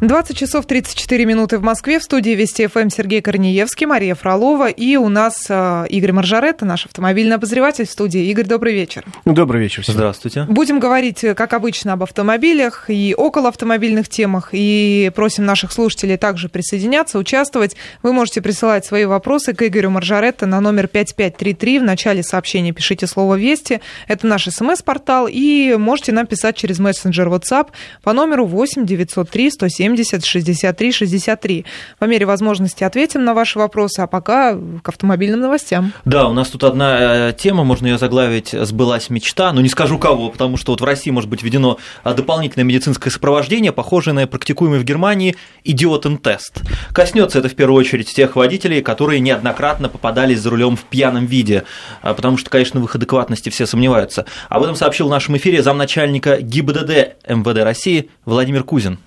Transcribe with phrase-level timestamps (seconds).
[0.00, 1.98] 20 часов 34 минуты в Москве.
[1.98, 4.70] В студии Вести ФМ Сергей Корнеевский, Мария Фролова.
[4.70, 8.24] И у нас э, Игорь Маржаретта, наш автомобильный обозреватель в студии.
[8.30, 9.04] Игорь, добрый вечер.
[9.26, 9.82] Ну, добрый вечер.
[9.82, 9.96] Всем.
[9.96, 10.46] Здравствуйте.
[10.48, 14.48] Будем говорить, э, как обычно, об автомобилях и около автомобильных темах.
[14.52, 17.76] И просим наших слушателей также присоединяться, участвовать.
[18.02, 21.78] Вы можете присылать свои вопросы к Игорю Маржаретта на номер 5533.
[21.78, 23.82] В начале сообщения пишите слово «Вести».
[24.08, 25.28] Это наш смс-портал.
[25.30, 27.68] И можете нам писать через мессенджер WhatsApp
[28.02, 31.64] по номеру 8 903 107 70 63 63.
[31.98, 35.92] По мере возможности ответим на ваши вопросы, а пока к автомобильным новостям.
[36.04, 39.98] Да, у нас тут одна э, тема, можно ее заглавить «Сбылась мечта», но не скажу
[39.98, 44.26] кого, потому что вот в России может быть введено э, дополнительное медицинское сопровождение, похожее на
[44.26, 46.62] практикуемый в Германии идиотен-тест.
[46.92, 51.64] Коснется это в первую очередь тех водителей, которые неоднократно попадались за рулем в пьяном виде,
[52.02, 54.24] э, потому что, конечно, в их адекватности все сомневаются.
[54.48, 58.98] Об этом сообщил в нашем эфире замначальника ГИБДД МВД России Владимир Кузин.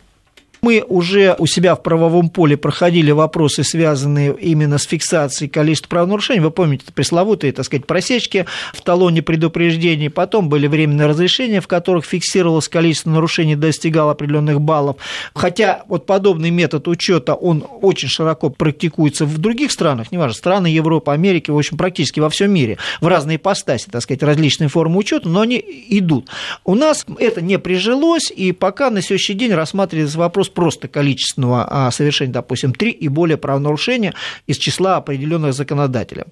[0.63, 6.40] Мы уже у себя в правовом поле проходили вопросы, связанные именно с фиксацией количества правонарушений.
[6.40, 10.10] Вы помните пресловутые, так сказать, просечки в талоне предупреждений.
[10.10, 14.96] Потом были временные разрешения, в которых фиксировалось количество нарушений, достигало определенных баллов.
[15.35, 21.12] Хотя вот подобный метод учета, он очень широко практикуется в других странах, неважно, страны Европы,
[21.12, 25.27] Америки, в общем, практически во всем мире, в разные ипостаси, так сказать, различные формы учета,
[25.27, 26.29] но они идут.
[26.63, 31.91] У нас это не прижилось, и пока на сегодняшний день рассматривается вопрос просто количественного а,
[31.91, 34.13] совершения, допустим, три и более правонарушения
[34.48, 36.27] из числа определенных законодателем.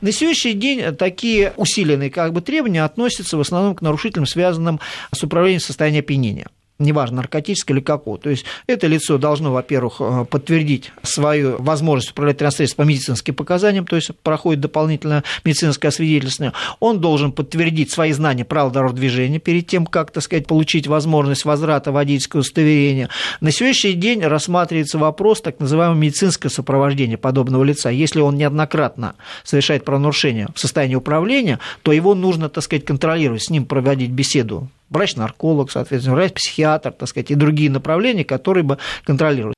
[0.00, 4.80] На сегодняшний день такие усиленные как бы, требования относятся в основном к нарушителям, связанным
[5.12, 6.46] с управлением состоянием опьянения
[6.78, 8.18] неважно, наркотическое или какого.
[8.18, 13.86] То есть это лицо должно, во-первых, э, подтвердить свою возможность управлять транспортом по медицинским показаниям,
[13.86, 16.52] то есть проходит дополнительное медицинское освидетельствование.
[16.80, 21.44] Он должен подтвердить свои знания правил дорожного движения перед тем, как, так сказать, получить возможность
[21.44, 23.08] возврата водительского удостоверения.
[23.40, 27.90] На сегодняшний день рассматривается вопрос так называемого медицинского сопровождения подобного лица.
[27.90, 33.50] Если он неоднократно совершает правонарушение в состоянии управления, то его нужно, так сказать, контролировать, с
[33.50, 39.56] ним проводить беседу врач-нарколог, соответственно, врач-психиатр, так сказать, и другие направления, которые бы контролировали.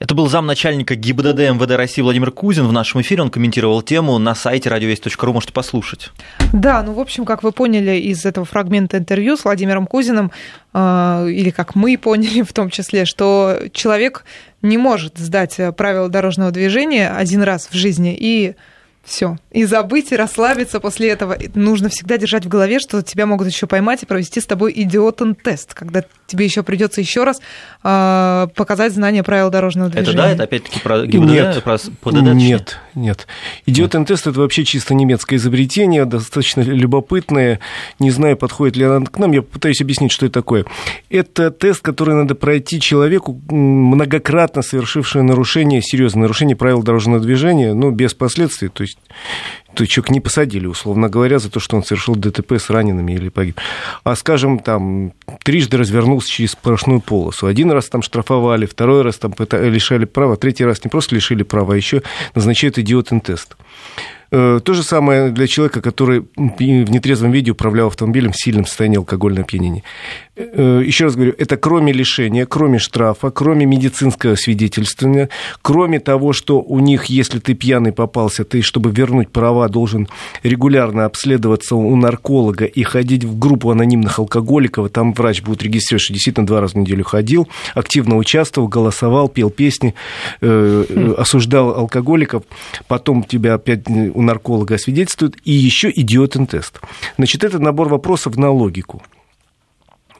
[0.00, 3.22] Это был замначальника ГИБДД МВД России Владимир Кузин в нашем эфире.
[3.22, 5.32] Он комментировал тему на сайте радиовесть.ру.
[5.32, 6.10] Можете послушать.
[6.52, 10.32] Да, ну, в общем, как вы поняли из этого фрагмента интервью с Владимиром Кузиным,
[10.74, 14.24] э, или как мы поняли в том числе, что человек
[14.62, 18.56] не может сдать правила дорожного движения один раз в жизни и
[19.04, 19.36] все.
[19.50, 21.36] И забыть, и расслабиться после этого.
[21.54, 25.74] Нужно всегда держать в голове, что тебя могут еще поймать и провести с тобой идиотен-тест,
[25.74, 27.40] когда тебе еще придется еще раз
[27.82, 30.10] э, показать знание правил дорожного движения.
[30.10, 32.34] Это да, это опять-таки про ГИБДД, нет, про ПДД?
[32.34, 33.26] Нет, нет.
[33.66, 37.60] Идиотен-тест это вообще чисто немецкое изобретение, достаточно любопытное.
[37.98, 39.32] Не знаю, подходит ли она к нам.
[39.32, 40.64] Я пытаюсь объяснить, что это такое.
[41.10, 47.90] Это тест, который надо пройти человеку, многократно совершившему нарушение, серьезное нарушение правил дорожного движения, но
[47.90, 48.68] без последствий.
[48.68, 48.98] То есть есть
[49.74, 53.28] то человек не посадили, условно говоря, за то, что он совершил ДТП с ранеными или
[53.28, 53.58] погиб.
[54.04, 55.12] А, скажем, там,
[55.42, 57.46] трижды развернулся через сплошную полосу.
[57.46, 61.74] Один раз там штрафовали, второй раз там лишали права, третий раз не просто лишили права,
[61.74, 62.02] а еще
[62.34, 63.56] назначают идиотен тест.
[64.30, 68.98] Э, то же самое для человека, который в нетрезвом виде управлял автомобилем в сильном состоянии
[68.98, 69.82] алкогольного опьянения.
[70.36, 75.28] Э, еще раз говорю, это кроме лишения, кроме штрафа, кроме медицинского свидетельствования,
[75.62, 80.08] кроме того, что у них, если ты пьяный попался, ты, чтобы вернуть права, должен
[80.42, 86.12] регулярно обследоваться у нарколога и ходить в группу анонимных алкоголиков, там врач будет регистрировать, что
[86.12, 89.94] действительно два раза в неделю ходил, активно участвовал, голосовал, пел песни,
[90.40, 91.14] э, хм.
[91.16, 92.42] осуждал алкоголиков,
[92.88, 96.80] потом тебя опять у нарколога освидетельствуют, и еще идиотен-тест.
[97.18, 99.00] Значит, это набор вопросов на логику.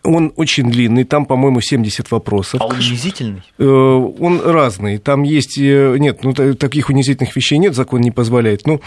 [0.05, 2.61] Он очень длинный, там, по-моему, 70 вопросов.
[2.61, 3.43] А он унизительный?
[3.59, 4.99] Э, он разный.
[4.99, 5.59] Там есть...
[5.59, 8.67] Э, нет, ну, таких унизительных вещей нет, закон не позволяет.
[8.67, 8.81] Ну,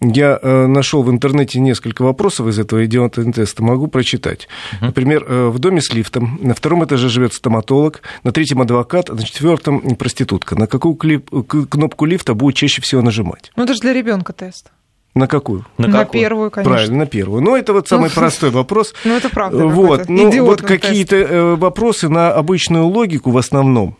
[0.00, 4.48] я э, нашел в интернете несколько вопросов из этого идиота-теста, могу прочитать.
[4.72, 4.86] Uh-huh.
[4.86, 9.80] Например, в доме с лифтом, на втором этаже живет стоматолог, на третьем адвокат, на четвертом
[9.96, 10.56] проститутка.
[10.56, 13.52] На какую кнопку лифта будет чаще всего нажимать?
[13.56, 14.72] Ну, это же для ребенка тест.
[15.16, 15.64] На какую?
[15.78, 16.74] На, на первую, конечно.
[16.74, 17.40] Правильно, на первую.
[17.40, 18.92] Ну, это вот самый ну, простой вопрос.
[19.02, 19.66] Ну, это правда.
[19.66, 23.96] Вот, ну, вот какие-то э, вопросы на обычную логику в основном.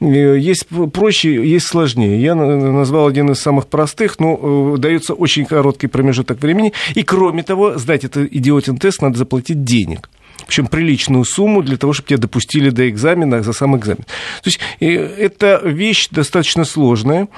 [0.00, 2.18] Э, есть проще, есть сложнее.
[2.18, 6.72] Я назвал один из самых простых, но э, дается очень короткий промежуток времени.
[6.94, 10.08] И, кроме того, сдать этот идиотин тест надо заплатить денег.
[10.46, 14.04] Причем приличную сумму для того, чтобы тебя допустили до экзамена, за сам экзамен.
[14.42, 17.28] То есть это вещь достаточно сложная.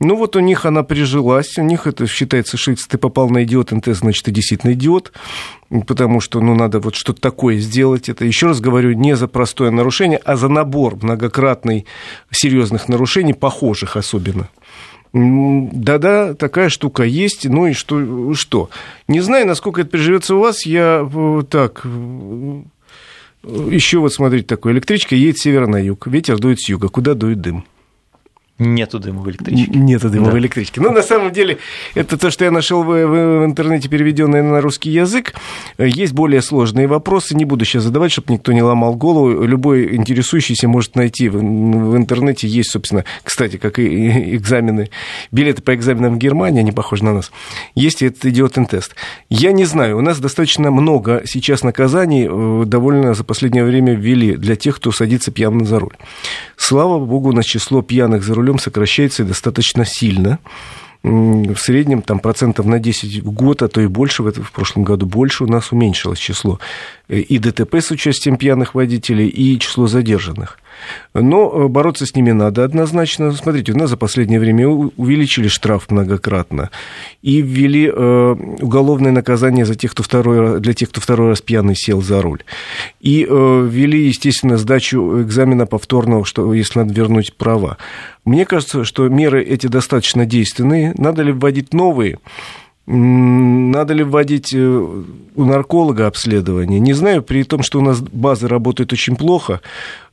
[0.00, 3.44] Ну вот у них она прижилась, у них это считается, что если ты попал на
[3.44, 5.12] идиот НТ, значит, ты действительно идиот,
[5.86, 8.08] потому что, ну, надо вот что-то такое сделать.
[8.08, 11.86] Это, еще раз говорю, не за простое нарушение, а за набор многократный
[12.30, 14.48] серьезных нарушений, похожих особенно.
[15.18, 17.48] Да-да, такая штука есть.
[17.48, 18.34] Ну и что?
[18.34, 18.68] что?
[19.08, 20.66] Не знаю, насколько это приживется у вас.
[20.66, 22.62] Я э, так э,
[23.42, 24.74] еще вот смотрите такое.
[24.74, 26.06] Электричка едет с севера на юг.
[26.06, 26.88] Ветер дует с юга.
[26.88, 27.64] Куда дует дым?
[28.58, 29.70] Нету дыма в электричке.
[29.70, 30.32] Нету дыма да.
[30.32, 30.80] в электричке.
[30.80, 31.58] Ну, на самом деле,
[31.94, 35.34] это то, что я нашел в, в интернете, переведенное на русский язык.
[35.78, 37.34] Есть более сложные вопросы.
[37.36, 39.44] Не буду сейчас задавать, чтобы никто не ломал голову.
[39.44, 41.28] Любой интересующийся может найти.
[41.28, 44.88] В, в интернете есть, собственно, кстати, как и экзамены,
[45.32, 47.32] билеты по экзаменам в Германии, они похожи на нас.
[47.74, 48.94] Есть этот идиотен тест.
[49.28, 54.36] Я не знаю, у нас достаточно много сейчас наказаний э, довольно за последнее время ввели
[54.36, 55.96] для тех, кто садится пьяным за руль.
[56.56, 60.38] Слава богу, у нас число пьяных за рулем достаточно достаточно сильно.
[61.02, 64.50] В среднем там процентов на 10 в год, а то и больше, в, это, в
[64.50, 66.58] прошлом году больше у нас уменьшилось число.
[67.08, 70.58] Э, и ДТП с участием пьяных водителей, и число задержанных.
[71.14, 73.32] Но э, бороться с ними надо однозначно.
[73.32, 76.70] Смотрите, у нас за последнее время увеличили штраф многократно
[77.22, 81.74] и ввели э, уголовное наказание за тех, кто второй, для тех, кто второй раз пьяный
[81.76, 82.42] сел за руль.
[83.00, 87.78] И э, ввели, естественно, сдачу экзамена повторного, что если надо вернуть права.
[88.24, 90.94] Мне кажется, что меры эти достаточно действенные.
[90.98, 92.18] Надо ли вводить новые?
[92.86, 96.78] Надо ли вводить э, у нарколога обследование?
[96.78, 99.60] Не знаю, при том, что у нас базы работают очень плохо.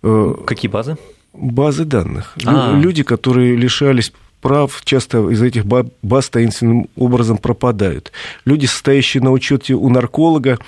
[0.03, 0.97] Э, Какие базы?
[1.33, 2.35] Базы данных.
[2.45, 2.79] А-а-а.
[2.79, 4.13] Люди, которые лишались
[4.43, 8.11] прав часто из этих баз таинственным образом пропадают.
[8.43, 10.59] Люди, состоящие на учете у нарколога,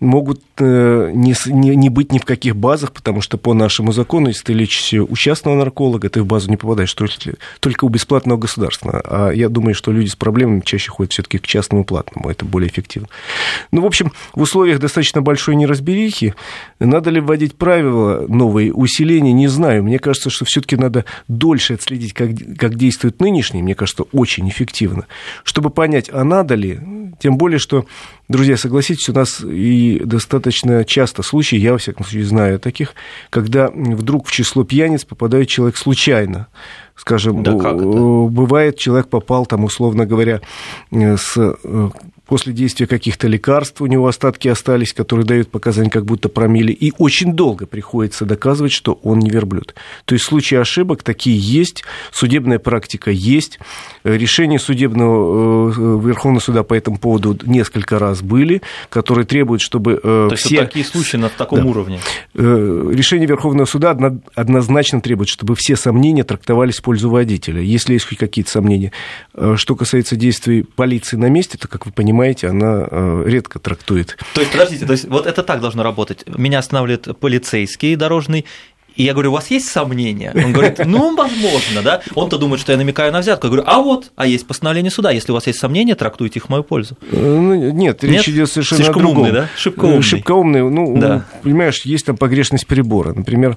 [0.00, 4.28] могут э, не, не, не быть ни в каких базах, потому что по нашему закону,
[4.28, 7.14] если ты лечишься у частного нарколога, ты в базу не попадаешь только,
[7.60, 9.00] только у бесплатного государства.
[9.02, 12.68] А я думаю, что люди с проблемами чаще ходят все-таки к частному платному, это более
[12.68, 13.08] эффективно.
[13.70, 16.34] Ну, в общем, в условиях достаточно большой неразберихи,
[16.80, 19.84] надо ли вводить правила новые, усиления, не знаю.
[19.84, 22.28] Мне кажется, что все-таки надо дольше отследить, как,
[22.58, 25.06] как действует нынешний, мне кажется, очень эффективно,
[25.44, 26.80] чтобы понять, а надо ли,
[27.18, 27.86] тем более, что,
[28.28, 32.94] друзья, согласитесь, у нас и достаточно часто случаи, я, во всяком случае, знаю таких,
[33.30, 36.48] когда вдруг в число пьяниц попадает человек случайно,
[36.96, 40.40] скажем, да бывает, человек попал там, условно говоря,
[40.90, 41.90] с э,
[42.32, 46.90] после действия каких-то лекарств у него остатки остались, которые дают показания, как будто промили, и
[46.96, 49.74] очень долго приходится доказывать, что он не верблюд.
[50.06, 53.58] То есть случаи ошибок такие есть, судебная практика есть,
[54.02, 60.28] решения судебного э, Верховного суда по этому поводу несколько раз были, которые требуют, чтобы э,
[60.30, 60.54] То все...
[60.54, 61.66] есть такие случаи на таком да.
[61.66, 62.00] уровне?
[62.34, 63.90] Э, решение Верховного суда
[64.34, 68.90] однозначно требует, чтобы все сомнения трактовались в пользу водителя, если есть хоть какие-то сомнения.
[69.56, 74.16] Что касается действий полиции на месте, то, как вы понимаете, понимаете, она э, редко трактует.
[74.34, 76.24] То есть, подождите, то есть вот это так должно работать.
[76.28, 78.46] Меня останавливает полицейский дорожный,
[78.96, 80.32] и я говорю, у вас есть сомнения?
[80.34, 82.02] Он говорит, ну, возможно, да.
[82.14, 83.46] Он-то думает, что я намекаю на взятку.
[83.46, 85.10] Я говорю, а вот, а есть постановление суда.
[85.10, 86.96] Если у вас есть сомнения, трактуйте их в мою пользу.
[87.10, 88.28] Э, ну, нет, речь нет?
[88.28, 89.22] идет совершенно Слишком о другом.
[89.22, 89.48] умный, да?
[89.56, 90.02] Шибко умный.
[90.02, 90.70] Шибко умный.
[90.70, 91.24] Ну, да.
[91.42, 93.12] понимаешь, есть там погрешность прибора.
[93.12, 93.56] Например,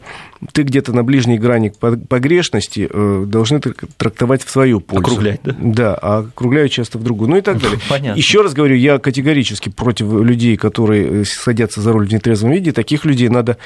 [0.52, 5.06] ты где-то на ближней грани погрешности э, должны трактовать в свою пользу.
[5.06, 5.56] Округлять, да?
[5.60, 7.30] Да, а округляют часто в другую.
[7.30, 7.80] Ну и так далее.
[7.90, 8.18] Понятно.
[8.18, 12.72] Еще раз говорю, я категорически против людей, которые э, садятся за руль в нетрезвом виде.
[12.72, 13.58] Таких людей надо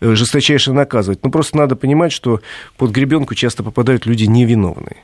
[0.00, 1.24] жесточайше наказывать делать.
[1.24, 2.40] Ну, просто надо понимать, что
[2.76, 4.96] под гребенку часто попадают люди невиновные.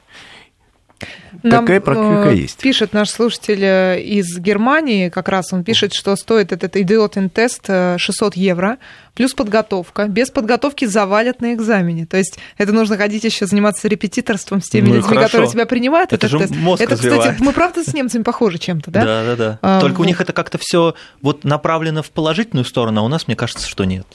[1.43, 2.59] Нам Такая практика э, есть.
[2.59, 7.67] Пишет наш слушатель э, из Германии, как раз он пишет, что стоит этот идиотин тест
[7.67, 8.79] 600 евро,
[9.15, 10.07] плюс подготовка.
[10.07, 12.07] Без подготовки завалят на экзамене.
[12.07, 15.27] То есть это нужно ходить еще заниматься репетиторством с теми ну, людьми, хорошо.
[15.27, 16.13] которые тебя принимают.
[16.13, 16.55] Это этот же тест.
[16.55, 17.23] мозг Это, развивает.
[17.23, 19.05] кстати, мы правда с немцами похожи чем-то, да?
[19.05, 19.59] Да, да, да.
[19.63, 20.05] А, Только вот.
[20.05, 23.67] у них это как-то все вот направлено в положительную сторону, а у нас, мне кажется,
[23.67, 24.07] что нет.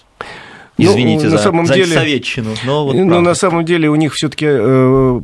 [0.78, 2.54] Извините ну, за, на самом за деле, советчину.
[2.66, 5.22] Но, вот но на самом деле у них все-таки э,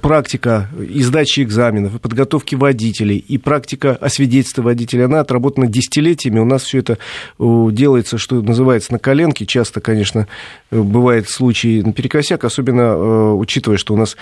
[0.00, 6.38] практика и сдачи экзаменов, и подготовки водителей, и практика освидетельства водителей, она отработана десятилетиями.
[6.38, 6.98] У нас все это
[7.38, 9.44] э, делается, что называется, на коленке.
[9.44, 10.28] Часто, конечно,
[10.70, 14.16] э, бывают случаи наперекосяк, особенно учитывая, что у нас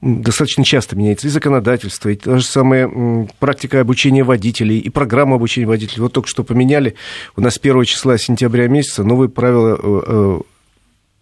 [0.00, 5.66] достаточно часто меняется и законодательство, и та же самая практика обучения водителей, и программа обучения
[5.66, 6.02] водителей.
[6.02, 6.94] Вот только что поменяли,
[7.36, 10.40] у нас с 1 числа сентября месяца новые правила э, э,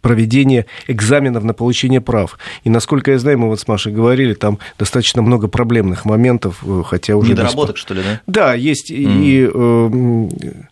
[0.00, 2.38] проведения экзаменов на получение прав.
[2.64, 6.82] И насколько я знаю, мы вот с Машей говорили, там достаточно много проблемных моментов, э,
[6.84, 7.30] хотя уже...
[7.30, 7.86] Недоработок, бесп...
[7.86, 8.20] что ли, да?
[8.26, 9.24] Да, есть mm.
[9.24, 10.64] и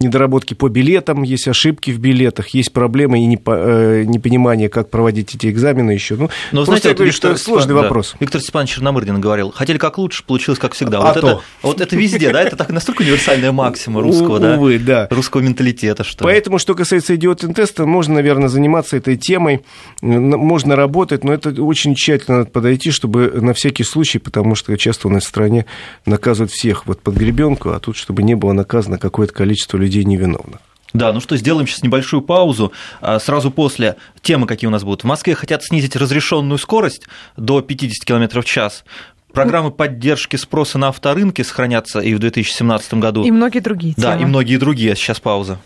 [0.00, 5.90] недоработки по билетам, есть ошибки в билетах, есть проблемы и непонимание, как проводить эти экзамены
[5.90, 6.16] еще.
[6.16, 7.82] Ну, Но, знаете, я говорю, что сложный да.
[7.82, 8.14] вопрос.
[8.20, 10.98] Виктор Степанович Черномырдин говорил, хотели как лучше, получилось как всегда.
[10.98, 11.18] А вот, то.
[11.18, 14.56] Это, вот это везде, да, это так настолько универсальная максима русского, да?
[14.56, 15.08] Увы, да.
[15.10, 19.62] Русского менталитета, что Поэтому, что касается идиотин-теста, можно, наверное, заниматься этой темой,
[20.00, 25.08] можно работать, но это очень тщательно надо подойти, чтобы на всякий случай, потому что часто
[25.08, 25.66] у нас в стране
[26.06, 30.60] наказывают всех вот под гребенку, а тут, чтобы не было наказано какое-то количество людей невиновных.
[30.94, 32.72] Да, ну что, сделаем сейчас небольшую паузу.
[33.00, 35.02] А, сразу после темы, какие у нас будут.
[35.02, 38.84] В Москве хотят снизить разрешенную скорость до 50 км в час.
[39.32, 43.24] Программы поддержки спроса на авторынке сохранятся и в 2017 году.
[43.24, 44.06] И многие другие темы.
[44.06, 44.96] Да, и многие другие.
[44.96, 45.58] Сейчас пауза.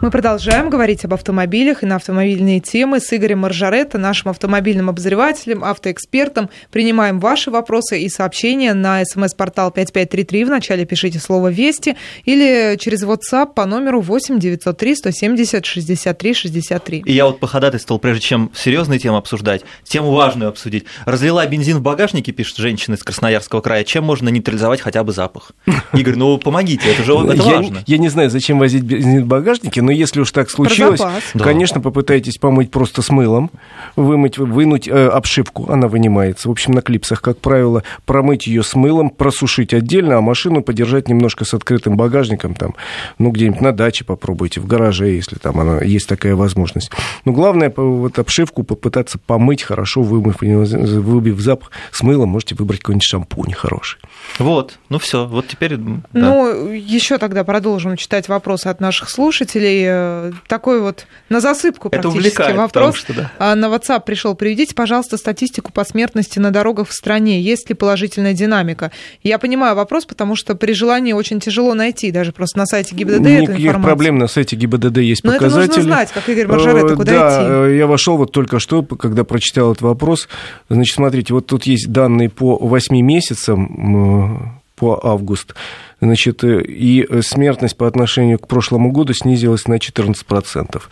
[0.00, 5.62] Мы продолжаем говорить об автомобилях и на автомобильные темы с Игорем Маржаретто, нашим автомобильным обозревателем,
[5.62, 6.48] автоэкспертом.
[6.70, 10.44] Принимаем ваши вопросы и сообщения на смс-портал 5533.
[10.44, 17.02] Вначале пишите слово «Вести» или через WhatsApp по номеру 8 903 170 63 63.
[17.04, 20.86] И я вот походатайствовал, прежде чем серьезные темы обсуждать, тему важную обсудить.
[21.04, 23.84] Разлила бензин в багажнике, пишет женщина из Красноярского края.
[23.84, 25.52] Чем можно нейтрализовать хотя бы запах?
[25.92, 27.84] Игорь, ну помогите, это же это важно.
[27.86, 31.00] Я, я не знаю, зачем возить бензин в багажнике, но если уж так случилось,
[31.38, 33.50] конечно, попытайтесь помыть просто с мылом,
[33.96, 36.48] вымыть, вынуть э, обшивку, она вынимается.
[36.48, 41.08] В общем, на клипсах, как правило, промыть ее с мылом, просушить отдельно, а машину подержать
[41.08, 42.74] немножко с открытым багажником, там,
[43.18, 46.90] ну, где-нибудь на даче попробуйте, в гараже, если там она, есть такая возможность.
[47.24, 53.04] Но главное, вот обшивку попытаться помыть хорошо, вымыв, выбив запах с мылом, можете выбрать какой-нибудь
[53.04, 53.98] шампунь хороший.
[54.38, 55.76] Вот, ну все, вот теперь...
[55.76, 56.00] Да.
[56.12, 59.59] Ну, еще тогда продолжим читать вопросы от наших слушателей.
[59.62, 62.96] Э, такой вот на засыпку практически Это вопрос.
[62.96, 63.32] Что, да.
[63.38, 64.34] А, на WhatsApp пришел.
[64.34, 67.40] Приведите, пожалуйста, статистику по смертности на дорогах в стране.
[67.40, 68.90] Есть ли положительная динамика?
[69.22, 73.20] Я понимаю вопрос, потому что при желании очень тяжело найти, даже просто на сайте ГИБДД
[73.20, 73.82] Никаких эту информацию.
[73.82, 75.64] проблем на сайте ГИБДД есть Но показатели.
[75.64, 77.72] это нужно знать, как Игорь Маржарета, куда да, идти.
[77.72, 80.28] Э, я вошел вот только что, когда прочитал этот вопрос.
[80.68, 85.54] Значит, смотрите, вот тут есть данные по 8 месяцам по август.
[86.00, 90.82] Значит, э, и смертность по отношению к прошлому году снизилась на 14%.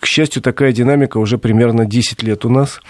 [0.00, 2.80] К счастью, такая динамика уже примерно 10 лет у нас.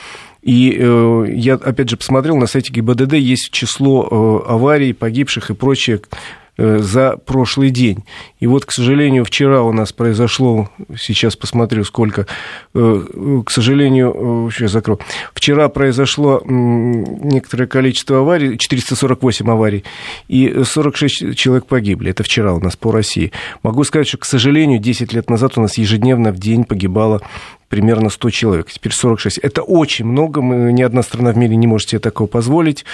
[0.42, 5.54] И э, я, опять же, посмотрел, на сайте ГИБДД есть число э, аварий, погибших и
[5.54, 8.04] прочее Э, за прошлый день.
[8.40, 12.26] И вот, к сожалению, вчера у нас произошло, сейчас посмотрю, сколько,
[12.74, 13.02] э,
[13.46, 14.98] к сожалению, э, закрою,
[15.34, 19.84] вчера произошло некоторое количество аварий, 448 аварий,
[20.26, 22.10] и 46 человек погибли.
[22.10, 23.32] Это вчера у нас по России.
[23.62, 27.22] Могу сказать, что, к сожалению, 10 лет назад у нас ежедневно в день погибало
[27.68, 29.38] примерно 100 человек, теперь 46.
[29.38, 32.84] Это очень много, мы, ни одна страна в мире не может себе такого позволить.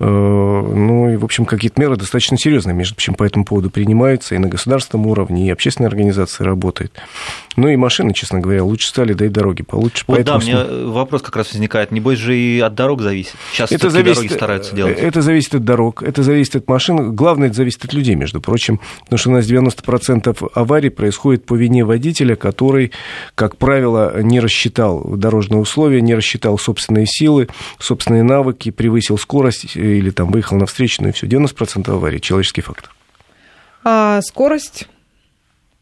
[0.00, 4.34] Э, ну и, в общем, какие-то меры достаточно серьезные, между прочим, по этому поводу принимаются
[4.34, 6.92] и на государственном уровне, и общественная организация работает.
[7.56, 10.04] Ну и машины, честно говоря, лучше стали, да и дороги получше.
[10.08, 10.40] Вот Поэтому...
[10.40, 13.34] да, мне вопрос как раз возникает, небось же и от дорог зависит.
[13.52, 14.98] Сейчас это зависит, дороги стараются делать.
[14.98, 18.80] Это зависит от дорог, это зависит от машин, главное, это зависит от людей, между прочим,
[19.04, 22.90] потому что у нас 90% аварий происходит по вине водителя, который,
[23.36, 30.10] как правило, не рассчитал дорожные условия, не рассчитал собственные силы, собственные навыки, превысил скорость или
[30.10, 31.26] там выехал на встречную, и все.
[31.26, 32.90] 90% аварий– человеческий фактор.
[33.84, 34.88] А скорость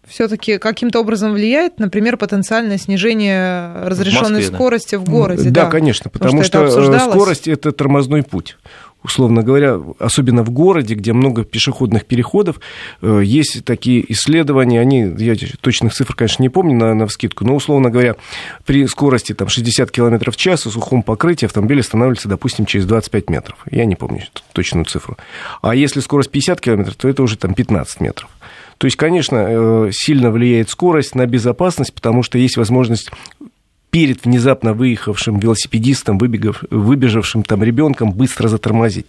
[0.07, 4.99] все-таки каким-то образом влияет, например, потенциальное снижение разрешенной в Москве, скорости да?
[4.99, 5.51] в городе?
[5.51, 8.57] Да, да, конечно, потому, потому что, что скорость это тормозной путь
[9.03, 12.61] условно говоря, особенно в городе, где много пешеходных переходов,
[13.01, 17.55] э, есть такие исследования, они, я точных цифр, конечно, не помню на, на вскидку, но,
[17.55, 18.17] условно говоря,
[18.65, 23.31] при скорости там, 60 км в час и сухом покрытии автомобиль останавливается, допустим, через 25
[23.31, 23.59] метров.
[23.71, 25.17] Я не помню точную цифру.
[25.61, 28.29] А если скорость 50 км, то это уже там 15 метров.
[28.79, 33.13] То есть, конечно, э, сильно влияет скорость на безопасность, потому что есть возможность
[33.93, 39.05] перед внезапно выехавшим велосипедистом, выбегав, выбежавшим там ребенком быстро затормозить.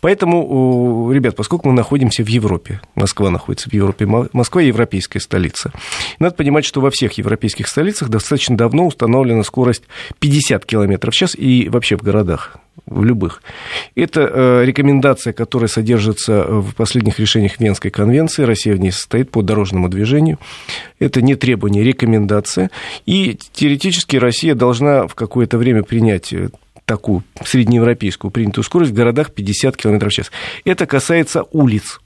[0.00, 5.72] Поэтому, ребят, поскольку мы находимся в Европе, Москва находится в Европе, Москва европейская столица,
[6.20, 9.82] надо понимать, что во всех европейских столицах достаточно давно установлена скорость
[10.20, 13.42] 50 км в час и вообще в городах в любых.
[13.94, 18.44] Это э, рекомендация, которая содержится в последних решениях Венской конвенции.
[18.44, 20.38] Россия в ней состоит по дорожному движению.
[20.98, 22.70] Это не требование, рекомендация.
[23.06, 26.50] И теоретически Россия должна в какое-то время принять э,
[26.84, 30.30] такую среднеевропейскую принятую скорость в городах 50 км в час.
[30.64, 32.00] Это касается улиц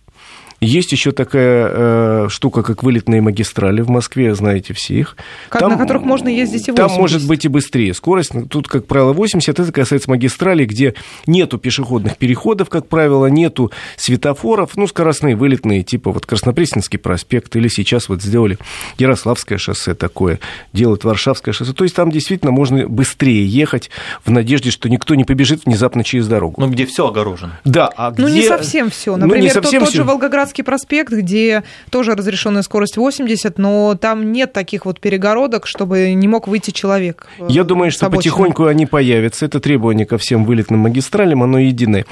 [0.64, 5.16] Есть еще такая э, штука, как вылетные магистрали в Москве, знаете все их.
[5.48, 6.76] Как, там, на которых можно ездить и 80.
[6.76, 8.30] Там может быть и быстрее скорость.
[8.48, 9.58] Тут, как правило, 80.
[9.58, 10.94] Это касается магистралей, где
[11.26, 14.76] нету пешеходных переходов, как правило, нету светофоров.
[14.76, 17.56] Ну, скоростные, вылетные, типа вот Краснопресненский проспект.
[17.56, 18.56] Или сейчас вот сделали
[18.98, 20.38] Ярославское шоссе такое.
[20.72, 21.72] Делают Варшавское шоссе.
[21.72, 23.90] То есть там действительно можно быстрее ехать
[24.24, 26.60] в надежде, что никто не побежит внезапно через дорогу.
[26.60, 27.58] Ну, где все огорожено.
[27.64, 28.22] Да, а где...
[28.22, 29.16] Ну, не совсем все.
[29.16, 33.96] Например, ну, не совсем тот, тот же Волгоградский проспект, где тоже разрешенная скорость 80, но
[33.98, 37.26] там нет таких вот перегородок, чтобы не мог выйти человек.
[37.38, 39.46] Э, Я думаю, что потихоньку они появятся.
[39.46, 42.04] Это требование ко всем вылетным магистралям, оно единое.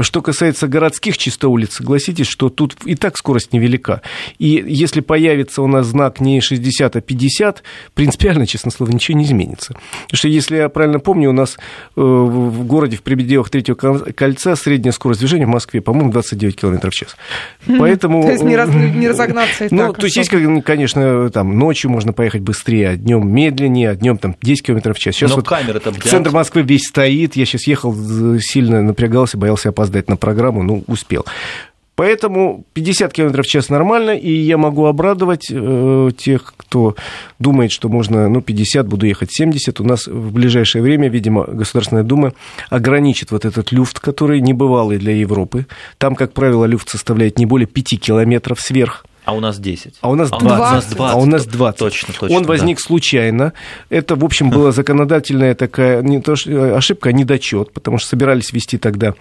[0.00, 4.02] Что касается городских чисто улиц, согласитесь, что тут и так скорость невелика.
[4.38, 7.62] И если появится у нас знак не 60, а 50,
[7.94, 9.74] принципиально, честно слово, ничего не изменится.
[10.04, 11.56] Потому что, если я правильно помню, у нас
[11.96, 16.90] э, в городе в пределах третьего кольца средняя скорость движения в Москве, по-моему, 29 км
[16.90, 17.16] в час.
[17.66, 17.87] Поэтому...
[17.96, 20.30] То есть не, раз, не разогнаться и Ну, так, то есть есть,
[20.64, 24.98] конечно, там ночью можно поехать быстрее, а днем медленнее, а днем там 10 км в
[24.98, 25.14] час.
[25.14, 25.48] Сейчас Но вот
[26.04, 27.36] центр Москвы весь стоит.
[27.36, 27.94] Я сейчас ехал,
[28.40, 31.24] сильно напрягался, боялся опоздать на программу, ну, успел.
[31.98, 36.94] Поэтому 50 км в час нормально, и я могу обрадовать э, тех, кто
[37.40, 39.80] думает, что можно, ну, 50, буду ехать 70.
[39.80, 42.34] У нас в ближайшее время, видимо, Государственная Дума
[42.70, 45.66] ограничит вот этот люфт, который небывалый для Европы.
[45.98, 49.96] Там, как правило, люфт составляет не более 5 километров сверх а у нас 10.
[50.00, 50.48] А у нас 20.
[50.48, 50.98] А у нас 20.
[50.98, 51.78] А у нас 20.
[51.78, 52.34] Точно, точно.
[52.34, 52.82] Он возник да.
[52.82, 53.52] случайно.
[53.90, 58.08] Это, в общем, была законодательная такая не то, что э, ошибка, а недочет, потому что
[58.08, 59.12] собирались вести тогда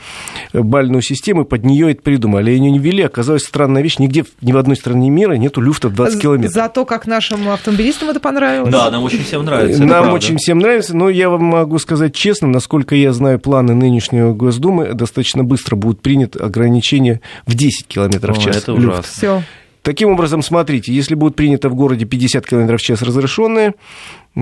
[0.53, 2.51] бальную систему, и под нее это придумали.
[2.51, 3.97] Ее не ввели, оказалось странная вещь.
[3.99, 6.53] Нигде, ни в одной стране мира нету люфта в 20 километров.
[6.53, 8.71] Зато как нашим автомобилистам это понравилось.
[8.71, 9.83] Да, нам очень всем нравится.
[9.83, 14.33] Нам очень всем нравится, но я вам могу сказать честно, насколько я знаю планы нынешнего
[14.33, 18.55] Госдумы, достаточно быстро будут приняты ограничения в 10 километров в час.
[18.55, 19.03] Это ужасно.
[19.03, 19.43] Все.
[19.87, 23.73] Таким образом, смотрите, если будет принято в городе 50 км в час разрешенные,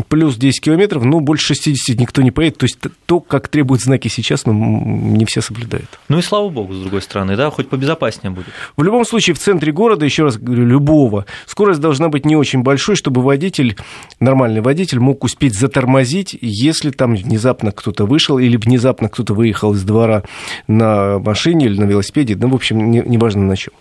[0.08, 2.58] плюс 10 километров, ну, больше 60 никто не поедет.
[2.58, 6.00] То есть то, как требуют знаки сейчас, ну, не все соблюдают.
[6.10, 8.48] Ну и слава богу, с другой стороны, да, хоть побезопаснее будет.
[8.76, 12.64] В любом случае, в центре города, еще раз говорю, любого, скорость должна быть не очень
[12.64, 13.78] большой, чтобы водитель,
[14.20, 19.84] нормальный водитель, мог успеть затормозить, если там внезапно кто-то вышел или внезапно кто-то выехал из
[19.84, 20.24] двора
[20.68, 23.74] на машине или на велосипеде, ну, в общем, неважно не на чем.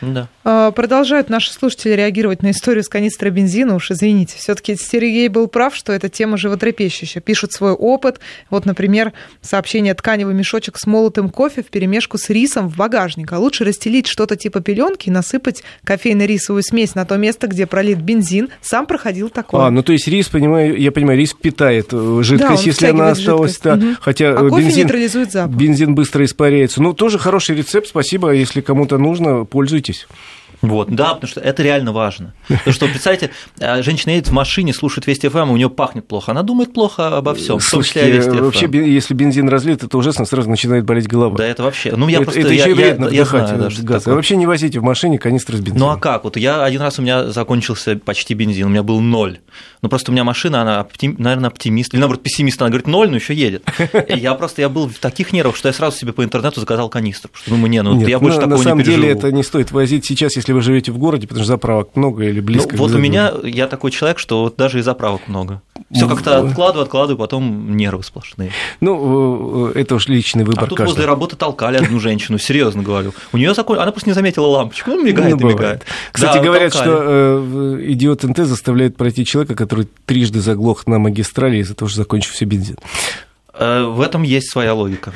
[0.00, 0.28] Да.
[0.44, 3.74] А, продолжают наши слушатели реагировать на историю с канистрой бензина.
[3.74, 7.22] Уж извините, все-таки Сергей был прав, что эта тема животрепещущая.
[7.22, 8.20] Пишут свой опыт.
[8.50, 13.32] Вот, например, сообщение тканевый мешочек с молотым кофе в перемешку с рисом в багажник.
[13.32, 17.98] А лучше расстелить что-то типа пеленки и насыпать кофейно-рисовую смесь на то место, где пролит
[17.98, 18.50] бензин.
[18.60, 19.62] Сам проходил такое.
[19.62, 23.08] А, ну то есть рис, понимаю, я понимаю, рис питает э, жидкость, да, если она
[23.10, 23.58] осталась.
[23.58, 23.86] Да, угу.
[24.00, 25.56] Хотя а бензин, кофе нейтрализует запах.
[25.56, 26.82] Бензин быстро испаряется.
[26.82, 28.30] Ну, тоже хороший рецепт, спасибо.
[28.30, 30.06] Если кому-то нужно, пользуйтесь учитесь.
[30.68, 32.34] Вот, да, потому что это реально важно.
[32.48, 36.32] Потому что, представьте, а, женщина едет в машине, слушает Вести ФМ, у нее пахнет плохо.
[36.32, 39.96] Она думает плохо обо всем, в том числе о Вести Вообще, если бензин разлит, это
[39.96, 41.36] ужасно, сразу начинает болеть голова.
[41.36, 41.94] Да, это вообще.
[41.96, 42.40] Ну, я это, просто.
[42.40, 44.06] Это я, еще я, вредно я, вдыхать я знаю, да, газ.
[44.06, 45.88] А вообще не возите в машине канистры с бензином.
[45.88, 46.24] Ну а как?
[46.24, 49.38] Вот я один раз у меня закончился почти бензин, у меня был ноль.
[49.82, 53.10] Ну просто у меня машина, она, оптим, наверное, оптимист, или наоборот, пессимист, она говорит ноль,
[53.10, 53.64] но еще едет.
[54.08, 56.88] И я просто я был в таких нервах, что я сразу себе по интернету заказал
[56.88, 57.30] канистру.
[57.30, 59.30] Потому что думаю, не, ну Нет, я больше на, такого на самом не деле это
[59.30, 62.76] не стоит возить сейчас, если вы живете в городе, потому что заправок много или близко.
[62.76, 65.60] Ну, вот у меня, я такой человек, что вот даже и заправок много.
[65.90, 68.50] Все как-то откладываю, откладываю, потом нервы сплошные.
[68.80, 70.64] Ну, э, это уж личный выбор.
[70.64, 70.94] А тут каждого.
[70.94, 73.12] возле работы толкали одну женщину, серьезно говорю.
[73.32, 75.84] У нее закон, она просто не заметила лампочку, ну, мигает ну, и мигает.
[76.10, 76.90] Кстати, да, говорят, толкали.
[76.90, 81.98] что э, идиот НТ заставляет пройти человека, который трижды заглох на магистрали из-за того, что
[81.98, 82.76] закончился бензин.
[83.52, 85.12] Э, в этом есть своя логика.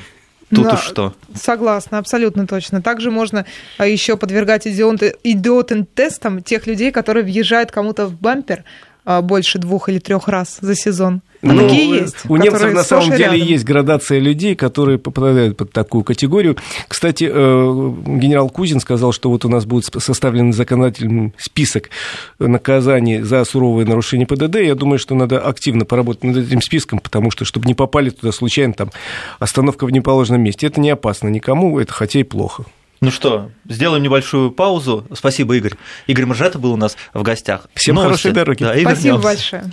[0.50, 1.14] Тут да, уж что.
[1.34, 2.80] Согласна, абсолютно точно.
[2.80, 3.44] Также можно
[3.76, 8.64] а, еще подвергать идиотным тестам тех людей, которые въезжают кому-то в бампер
[9.04, 11.22] а, больше двух или трех раз за сезон.
[11.40, 12.16] А ну, такие есть.
[12.28, 13.40] У немцев на самом деле рядом.
[13.40, 16.56] есть градация людей, которые попадают под такую категорию.
[16.88, 21.90] Кстати, э, генерал Кузин сказал, что вот у нас будет составлен законодательный список
[22.40, 24.56] наказаний за суровые нарушения ПДД.
[24.56, 28.32] Я думаю, что надо активно поработать над этим списком, потому что, чтобы не попали туда
[28.32, 28.90] случайно, там,
[29.38, 30.66] остановка в неположенном месте.
[30.66, 32.64] Это не опасно никому, это хотя и плохо.
[33.00, 35.06] Ну что, сделаем небольшую паузу.
[35.14, 35.74] Спасибо, Игорь.
[36.08, 37.68] Игорь Мажета был у нас в гостях.
[37.74, 38.22] Всем Новости.
[38.22, 38.64] хорошей дороги.
[38.64, 39.22] Да, Спасибо вернемся.
[39.22, 39.64] большое.